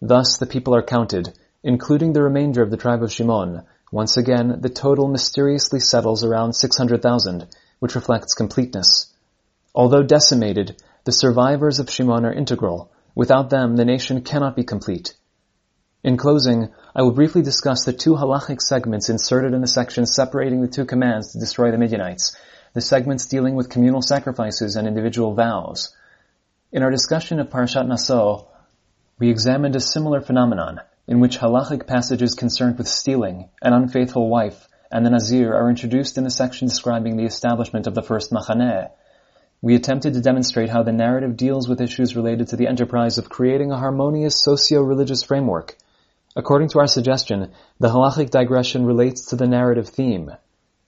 Thus 0.01 0.37
the 0.37 0.45
people 0.45 0.75
are 0.75 0.83
counted, 0.83 1.31
including 1.63 2.11
the 2.11 2.23
remainder 2.23 2.61
of 2.61 2.71
the 2.71 2.77
tribe 2.77 3.03
of 3.03 3.13
Shimon. 3.13 3.63
Once 3.95 4.17
again, 4.17 4.57
the 4.59 4.67
total 4.67 5.07
mysteriously 5.07 5.79
settles 5.79 6.21
around 6.21 6.51
600,000, 6.51 7.47
which 7.79 7.95
reflects 7.95 8.33
completeness. 8.33 9.13
Although 9.73 10.03
decimated, 10.03 10.75
the 11.05 11.13
survivors 11.13 11.79
of 11.79 11.89
Shimon 11.89 12.25
are 12.25 12.33
integral. 12.33 12.91
Without 13.15 13.49
them, 13.49 13.77
the 13.77 13.85
nation 13.85 14.21
cannot 14.21 14.57
be 14.57 14.65
complete. 14.65 15.13
In 16.03 16.17
closing, 16.17 16.73
I 16.93 17.03
will 17.03 17.13
briefly 17.13 17.41
discuss 17.41 17.85
the 17.85 17.93
two 17.93 18.15
halachic 18.15 18.61
segments 18.61 19.07
inserted 19.07 19.53
in 19.53 19.61
the 19.61 19.65
section 19.65 20.05
separating 20.05 20.59
the 20.59 20.67
two 20.67 20.83
commands 20.83 21.31
to 21.31 21.39
destroy 21.39 21.71
the 21.71 21.77
Midianites, 21.77 22.35
the 22.73 22.81
segments 22.81 23.27
dealing 23.27 23.55
with 23.55 23.69
communal 23.69 24.01
sacrifices 24.01 24.75
and 24.75 24.89
individual 24.89 25.35
vows. 25.35 25.95
In 26.73 26.83
our 26.83 26.91
discussion 26.91 27.39
of 27.39 27.49
Parashat 27.49 27.87
Naso, 27.87 28.49
we 29.19 29.29
examined 29.29 29.77
a 29.77 29.79
similar 29.79 30.19
phenomenon, 30.19 30.81
in 31.07 31.19
which 31.19 31.37
halachic 31.37 31.87
passages 31.87 32.33
concerned 32.33 32.77
with 32.77 32.87
stealing, 32.87 33.49
an 33.61 33.73
unfaithful 33.73 34.29
wife, 34.29 34.67
and 34.91 35.05
the 35.05 35.09
Nazir 35.09 35.53
are 35.53 35.69
introduced 35.69 36.17
in 36.17 36.23
the 36.23 36.29
section 36.29 36.67
describing 36.67 37.17
the 37.17 37.25
establishment 37.25 37.87
of 37.87 37.95
the 37.95 38.03
first 38.03 38.31
Machaneh. 38.31 38.89
We 39.61 39.75
attempted 39.75 40.13
to 40.13 40.21
demonstrate 40.21 40.69
how 40.69 40.83
the 40.83 40.91
narrative 40.91 41.37
deals 41.37 41.67
with 41.67 41.81
issues 41.81 42.15
related 42.15 42.49
to 42.49 42.55
the 42.55 42.67
enterprise 42.67 43.17
of 43.17 43.29
creating 43.29 43.71
a 43.71 43.77
harmonious 43.77 44.41
socio-religious 44.41 45.23
framework, 45.23 45.75
According 46.37 46.67
to 46.69 46.79
our 46.79 46.87
suggestion, 46.87 47.51
the 47.79 47.87
halachic 47.87 48.29
digression 48.29 48.85
relates 48.85 49.27
to 49.27 49.37
the 49.37 49.47
narrative 49.47 49.87
theme. 49.87 50.31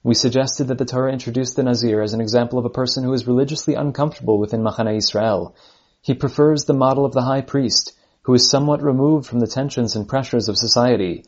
We 0.02 0.12
suggested 0.12 0.68
that 0.68 0.76
the 0.76 0.84
Torah 0.84 1.10
introduced 1.10 1.56
the 1.56 1.62
Nazir 1.62 2.02
as 2.02 2.12
an 2.12 2.20
example 2.20 2.58
of 2.58 2.66
a 2.66 2.70
person 2.70 3.02
who 3.02 3.14
is 3.14 3.26
religiously 3.26 3.74
uncomfortable 3.74 4.38
within 4.38 4.62
Machane 4.62 4.98
Israel. 4.98 5.56
He 6.02 6.12
prefers 6.12 6.64
the 6.64 6.74
model 6.74 7.06
of 7.06 7.12
the 7.12 7.22
high 7.22 7.40
priest, 7.40 7.94
who 8.28 8.34
is 8.34 8.50
somewhat 8.50 8.82
removed 8.82 9.26
from 9.26 9.40
the 9.40 9.46
tensions 9.46 9.96
and 9.96 10.06
pressures 10.06 10.50
of 10.50 10.58
society. 10.58 11.24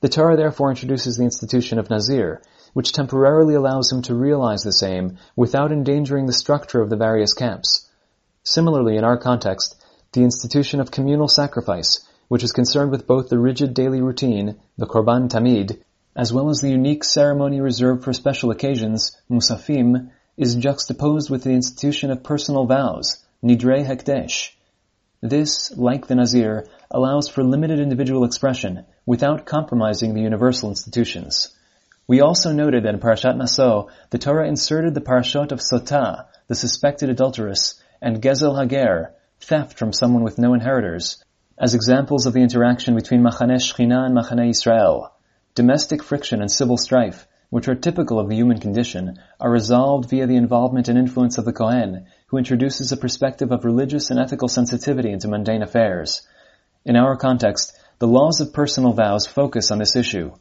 The 0.00 0.08
Torah 0.08 0.34
therefore 0.34 0.70
introduces 0.70 1.18
the 1.18 1.24
institution 1.24 1.78
of 1.78 1.90
Nazir, 1.90 2.40
which 2.72 2.94
temporarily 2.94 3.52
allows 3.52 3.92
him 3.92 4.00
to 4.04 4.14
realize 4.14 4.62
the 4.62 4.72
same 4.72 5.18
without 5.36 5.72
endangering 5.72 6.24
the 6.24 6.32
structure 6.32 6.80
of 6.80 6.88
the 6.88 6.96
various 6.96 7.34
camps. 7.34 7.90
Similarly, 8.44 8.96
in 8.96 9.04
our 9.04 9.18
context, 9.18 9.76
the 10.12 10.22
institution 10.22 10.80
of 10.80 10.90
communal 10.90 11.28
sacrifice, 11.28 12.00
which 12.28 12.42
is 12.42 12.52
concerned 12.52 12.92
with 12.92 13.06
both 13.06 13.28
the 13.28 13.38
rigid 13.38 13.74
daily 13.74 14.00
routine, 14.00 14.56
the 14.78 14.86
Korban 14.86 15.28
Tamid, 15.28 15.82
as 16.16 16.32
well 16.32 16.48
as 16.48 16.62
the 16.62 16.70
unique 16.70 17.04
ceremony 17.04 17.60
reserved 17.60 18.04
for 18.04 18.14
special 18.14 18.50
occasions, 18.50 19.14
Musafim, 19.30 20.12
is 20.38 20.54
juxtaposed 20.54 21.28
with 21.28 21.44
the 21.44 21.52
institution 21.52 22.10
of 22.10 22.22
personal 22.22 22.64
vows, 22.64 23.22
Nidrei 23.44 23.84
Hekdesh. 23.84 24.54
This, 25.20 25.76
like 25.76 26.06
the 26.06 26.14
Nazir, 26.14 26.66
allows 26.92 27.28
for 27.28 27.42
limited 27.42 27.80
individual 27.80 28.24
expression 28.24 28.84
without 29.04 29.46
compromising 29.46 30.14
the 30.14 30.20
universal 30.22 30.68
institutions. 30.68 31.52
We 32.06 32.20
also 32.20 32.52
noted 32.52 32.84
that 32.84 32.94
in 32.94 33.00
Parashat 33.00 33.36
Naso, 33.36 33.88
the 34.10 34.18
Torah 34.18 34.46
inserted 34.46 34.94
the 34.94 35.00
parashot 35.00 35.50
of 35.50 35.58
Sotah, 35.58 36.26
the 36.46 36.54
suspected 36.54 37.10
adulteress, 37.10 37.82
and 38.00 38.22
Gezel 38.22 38.56
Hager, 38.58 39.12
theft 39.40 39.76
from 39.76 39.92
someone 39.92 40.22
with 40.22 40.38
no 40.38 40.54
inheritors, 40.54 41.22
as 41.58 41.74
examples 41.74 42.26
of 42.26 42.32
the 42.32 42.42
interaction 42.42 42.94
between 42.94 43.22
Machaneh 43.22 43.60
Shechina 43.60 44.06
and 44.06 44.16
Machaneh 44.16 44.50
Israel. 44.50 45.12
Domestic 45.56 46.04
friction 46.04 46.40
and 46.40 46.50
civil 46.50 46.76
strife, 46.76 47.26
which 47.50 47.66
are 47.66 47.74
typical 47.74 48.20
of 48.20 48.28
the 48.28 48.36
human 48.36 48.60
condition, 48.60 49.18
are 49.40 49.50
resolved 49.50 50.10
via 50.10 50.28
the 50.28 50.36
involvement 50.36 50.88
and 50.88 50.96
influence 50.96 51.38
of 51.38 51.44
the 51.44 51.52
Kohen, 51.52 52.06
who 52.28 52.38
introduces 52.38 52.92
a 52.92 52.96
perspective 52.96 53.52
of 53.52 53.64
religious 53.64 54.10
and 54.10 54.20
ethical 54.20 54.48
sensitivity 54.48 55.10
into 55.10 55.28
mundane 55.28 55.62
affairs. 55.62 56.22
In 56.84 56.96
our 56.96 57.16
context, 57.16 57.78
the 57.98 58.06
laws 58.06 58.40
of 58.40 58.52
personal 58.52 58.92
vows 58.92 59.26
focus 59.26 59.70
on 59.70 59.78
this 59.78 59.96
issue. 59.96 60.32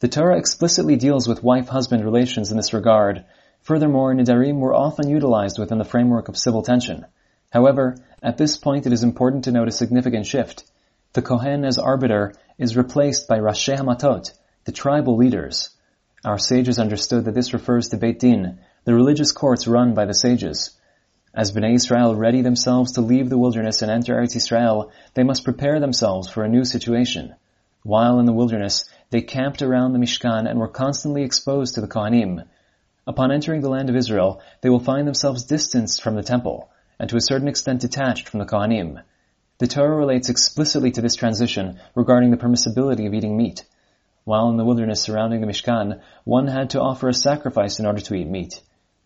The 0.00 0.08
Torah 0.08 0.38
explicitly 0.38 0.96
deals 0.96 1.28
with 1.28 1.42
wife-husband 1.42 2.04
relations 2.04 2.50
in 2.50 2.56
this 2.56 2.72
regard. 2.72 3.24
Furthermore, 3.62 4.14
nidarim 4.14 4.58
were 4.58 4.74
often 4.74 5.08
utilized 5.08 5.58
within 5.58 5.78
the 5.78 5.84
framework 5.84 6.28
of 6.28 6.36
civil 6.36 6.62
tension. 6.62 7.06
However, 7.50 7.96
at 8.22 8.38
this 8.38 8.56
point 8.56 8.86
it 8.86 8.92
is 8.92 9.02
important 9.02 9.44
to 9.44 9.52
note 9.52 9.68
a 9.68 9.72
significant 9.72 10.26
shift. 10.26 10.64
The 11.12 11.22
Kohen 11.22 11.64
as 11.64 11.76
arbiter 11.76 12.34
is 12.56 12.76
replaced 12.76 13.28
by 13.28 13.38
Rashei 13.38 13.76
Hamatot, 13.76 14.32
the 14.64 14.72
tribal 14.72 15.16
leaders. 15.16 15.70
Our 16.24 16.38
sages 16.38 16.78
understood 16.78 17.24
that 17.24 17.34
this 17.34 17.52
refers 17.52 17.88
to 17.88 17.96
Beit 17.96 18.20
Din, 18.20 18.60
the 18.84 18.94
religious 18.94 19.32
courts 19.32 19.66
run 19.66 19.94
by 19.94 20.06
the 20.06 20.14
sages. 20.14 20.78
As 21.34 21.50
Bnei 21.50 21.76
Israel 21.76 22.14
ready 22.14 22.42
themselves 22.42 22.92
to 22.92 23.00
leave 23.00 23.30
the 23.30 23.38
wilderness 23.38 23.80
and 23.80 23.90
enter 23.90 24.14
Eretz 24.14 24.36
Israel, 24.36 24.90
they 25.14 25.22
must 25.22 25.44
prepare 25.44 25.80
themselves 25.80 26.28
for 26.28 26.44
a 26.44 26.48
new 26.48 26.62
situation. 26.62 27.34
While 27.84 28.20
in 28.20 28.26
the 28.26 28.34
wilderness, 28.34 28.84
they 29.08 29.22
camped 29.22 29.62
around 29.62 29.94
the 29.94 29.98
Mishkan 29.98 30.46
and 30.46 30.58
were 30.58 30.68
constantly 30.68 31.22
exposed 31.22 31.74
to 31.74 31.80
the 31.80 31.88
Kohanim. 31.88 32.44
Upon 33.06 33.32
entering 33.32 33.62
the 33.62 33.70
land 33.70 33.88
of 33.88 33.96
Israel, 33.96 34.42
they 34.60 34.68
will 34.68 34.78
find 34.78 35.06
themselves 35.08 35.44
distanced 35.44 36.02
from 36.02 36.16
the 36.16 36.22
temple 36.22 36.68
and 36.98 37.08
to 37.08 37.16
a 37.16 37.22
certain 37.22 37.48
extent 37.48 37.80
detached 37.80 38.28
from 38.28 38.40
the 38.40 38.46
Kohanim. 38.46 39.02
The 39.56 39.68
Torah 39.68 39.96
relates 39.96 40.28
explicitly 40.28 40.90
to 40.90 41.00
this 41.00 41.16
transition 41.16 41.80
regarding 41.94 42.30
the 42.30 42.36
permissibility 42.36 43.06
of 43.06 43.14
eating 43.14 43.38
meat. 43.38 43.64
While 44.24 44.50
in 44.50 44.58
the 44.58 44.66
wilderness 44.66 45.00
surrounding 45.00 45.40
the 45.40 45.46
Mishkan, 45.46 46.02
one 46.24 46.48
had 46.48 46.68
to 46.70 46.82
offer 46.82 47.08
a 47.08 47.14
sacrifice 47.14 47.78
in 47.78 47.86
order 47.86 48.00
to 48.00 48.14
eat 48.14 48.28
meat. 48.28 48.60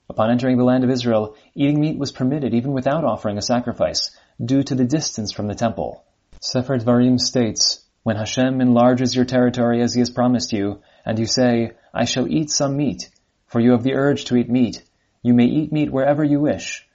Upon 0.08 0.30
entering 0.30 0.56
the 0.56 0.64
land 0.64 0.84
of 0.84 0.90
Israel, 0.90 1.34
eating 1.54 1.80
meat 1.80 1.98
was 1.98 2.12
permitted 2.12 2.54
even 2.54 2.72
without 2.72 3.04
offering 3.04 3.38
a 3.38 3.42
sacrifice, 3.42 4.10
due 4.44 4.62
to 4.62 4.74
the 4.74 4.84
distance 4.84 5.32
from 5.32 5.46
the 5.46 5.54
temple. 5.54 6.04
Sefer 6.40 6.78
Dvarim 6.78 7.18
states, 7.18 7.84
When 8.02 8.16
Hashem 8.16 8.60
enlarges 8.60 9.16
your 9.16 9.24
territory 9.24 9.82
as 9.82 9.94
he 9.94 10.00
has 10.00 10.10
promised 10.10 10.52
you, 10.52 10.80
and 11.04 11.18
you 11.18 11.26
say, 11.26 11.72
I 11.92 12.04
shall 12.04 12.28
eat 12.28 12.50
some 12.50 12.76
meat, 12.76 13.10
for 13.46 13.60
you 13.60 13.72
have 13.72 13.82
the 13.82 13.94
urge 13.94 14.26
to 14.26 14.36
eat 14.36 14.48
meat, 14.48 14.82
you 15.22 15.34
may 15.34 15.46
eat 15.46 15.72
meat 15.72 15.90
wherever 15.90 16.22
you 16.22 16.40
wish, 16.40 16.86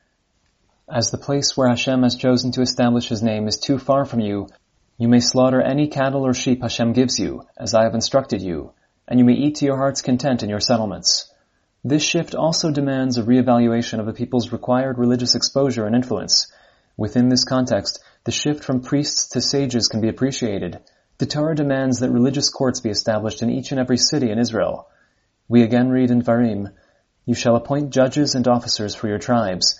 as 0.91 1.09
the 1.09 1.17
place 1.17 1.55
where 1.55 1.69
Hashem 1.69 2.03
has 2.03 2.15
chosen 2.15 2.51
to 2.51 2.61
establish 2.61 3.07
His 3.07 3.23
name 3.23 3.47
is 3.47 3.57
too 3.57 3.77
far 3.79 4.03
from 4.03 4.19
you, 4.19 4.47
you 4.97 5.07
may 5.07 5.21
slaughter 5.21 5.61
any 5.61 5.87
cattle 5.87 6.25
or 6.25 6.33
sheep 6.33 6.61
Hashem 6.61 6.91
gives 6.91 7.17
you, 7.17 7.43
as 7.57 7.73
I 7.73 7.83
have 7.83 7.95
instructed 7.95 8.41
you, 8.41 8.73
and 9.07 9.17
you 9.17 9.23
may 9.23 9.33
eat 9.33 9.55
to 9.55 9.65
your 9.65 9.77
heart's 9.77 10.01
content 10.01 10.43
in 10.43 10.49
your 10.49 10.59
settlements. 10.59 11.30
This 11.83 12.03
shift 12.03 12.35
also 12.35 12.69
demands 12.69 13.17
a 13.17 13.23
reevaluation 13.23 13.99
of 13.99 14.05
the 14.05 14.13
people's 14.13 14.51
required 14.51 14.99
religious 14.99 15.33
exposure 15.33 15.87
and 15.87 15.95
influence. 15.95 16.45
Within 16.95 17.29
this 17.29 17.43
context, 17.43 18.03
the 18.23 18.31
shift 18.31 18.63
from 18.63 18.81
priests 18.81 19.29
to 19.29 19.41
sages 19.41 19.87
can 19.87 19.99
be 19.99 20.07
appreciated. 20.07 20.79
The 21.17 21.25
Torah 21.25 21.55
demands 21.55 21.99
that 21.99 22.11
religious 22.11 22.51
courts 22.51 22.81
be 22.81 22.91
established 22.91 23.41
in 23.41 23.49
each 23.49 23.71
and 23.71 23.79
every 23.79 23.97
city 23.97 24.29
in 24.29 24.37
Israel. 24.37 24.89
We 25.47 25.63
again 25.63 25.89
read 25.89 26.11
in 26.11 26.21
Dvarim, 26.21 26.71
You 27.25 27.33
shall 27.33 27.55
appoint 27.55 27.89
judges 27.89 28.35
and 28.35 28.47
officers 28.47 28.93
for 28.93 29.07
your 29.07 29.17
tribes, 29.17 29.79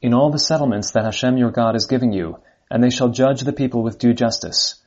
in 0.00 0.14
all 0.14 0.30
the 0.30 0.38
settlements 0.38 0.92
that 0.92 1.04
Hashem 1.04 1.36
your 1.36 1.50
God 1.50 1.76
is 1.76 1.86
giving 1.86 2.12
you, 2.12 2.38
and 2.70 2.82
they 2.82 2.90
shall 2.90 3.10
judge 3.10 3.42
the 3.42 3.52
people 3.52 3.82
with 3.82 3.98
due 3.98 4.14
justice. 4.14 4.82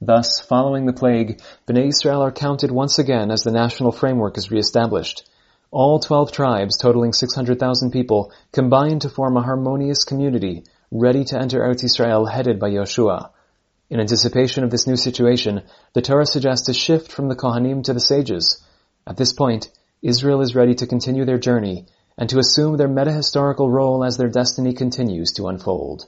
Thus, 0.00 0.40
following 0.40 0.86
the 0.86 0.94
plague, 0.94 1.42
Bnei 1.66 1.88
Israel 1.88 2.22
are 2.22 2.32
counted 2.32 2.70
once 2.70 2.98
again 2.98 3.30
as 3.30 3.42
the 3.42 3.50
national 3.50 3.92
framework 3.92 4.38
is 4.38 4.50
reestablished. 4.50 5.28
All 5.70 5.98
12 5.98 6.32
tribes, 6.32 6.78
totaling 6.78 7.12
600,000 7.12 7.90
people, 7.90 8.32
combine 8.52 9.00
to 9.00 9.10
form 9.10 9.36
a 9.36 9.42
harmonious 9.42 10.02
community, 10.02 10.64
ready 10.90 11.24
to 11.24 11.38
enter 11.38 11.60
Eretz 11.60 11.84
Israel 11.84 12.24
headed 12.24 12.58
by 12.58 12.70
Yoshua. 12.70 13.28
In 13.90 14.00
anticipation 14.00 14.64
of 14.64 14.70
this 14.70 14.86
new 14.86 14.96
situation, 14.96 15.60
the 15.92 16.00
Torah 16.00 16.24
suggests 16.24 16.70
a 16.70 16.72
shift 16.72 17.12
from 17.12 17.28
the 17.28 17.36
Kohanim 17.36 17.84
to 17.84 17.92
the 17.92 18.00
sages. 18.00 18.64
At 19.06 19.18
this 19.18 19.34
point, 19.34 19.68
Israel 20.00 20.40
is 20.40 20.54
ready 20.54 20.74
to 20.76 20.86
continue 20.86 21.26
their 21.26 21.38
journey 21.38 21.84
and 22.16 22.30
to 22.30 22.38
assume 22.38 22.78
their 22.78 22.88
meta-historical 22.88 23.68
role 23.70 24.04
as 24.04 24.16
their 24.16 24.30
destiny 24.30 24.72
continues 24.72 25.32
to 25.32 25.48
unfold. 25.48 26.06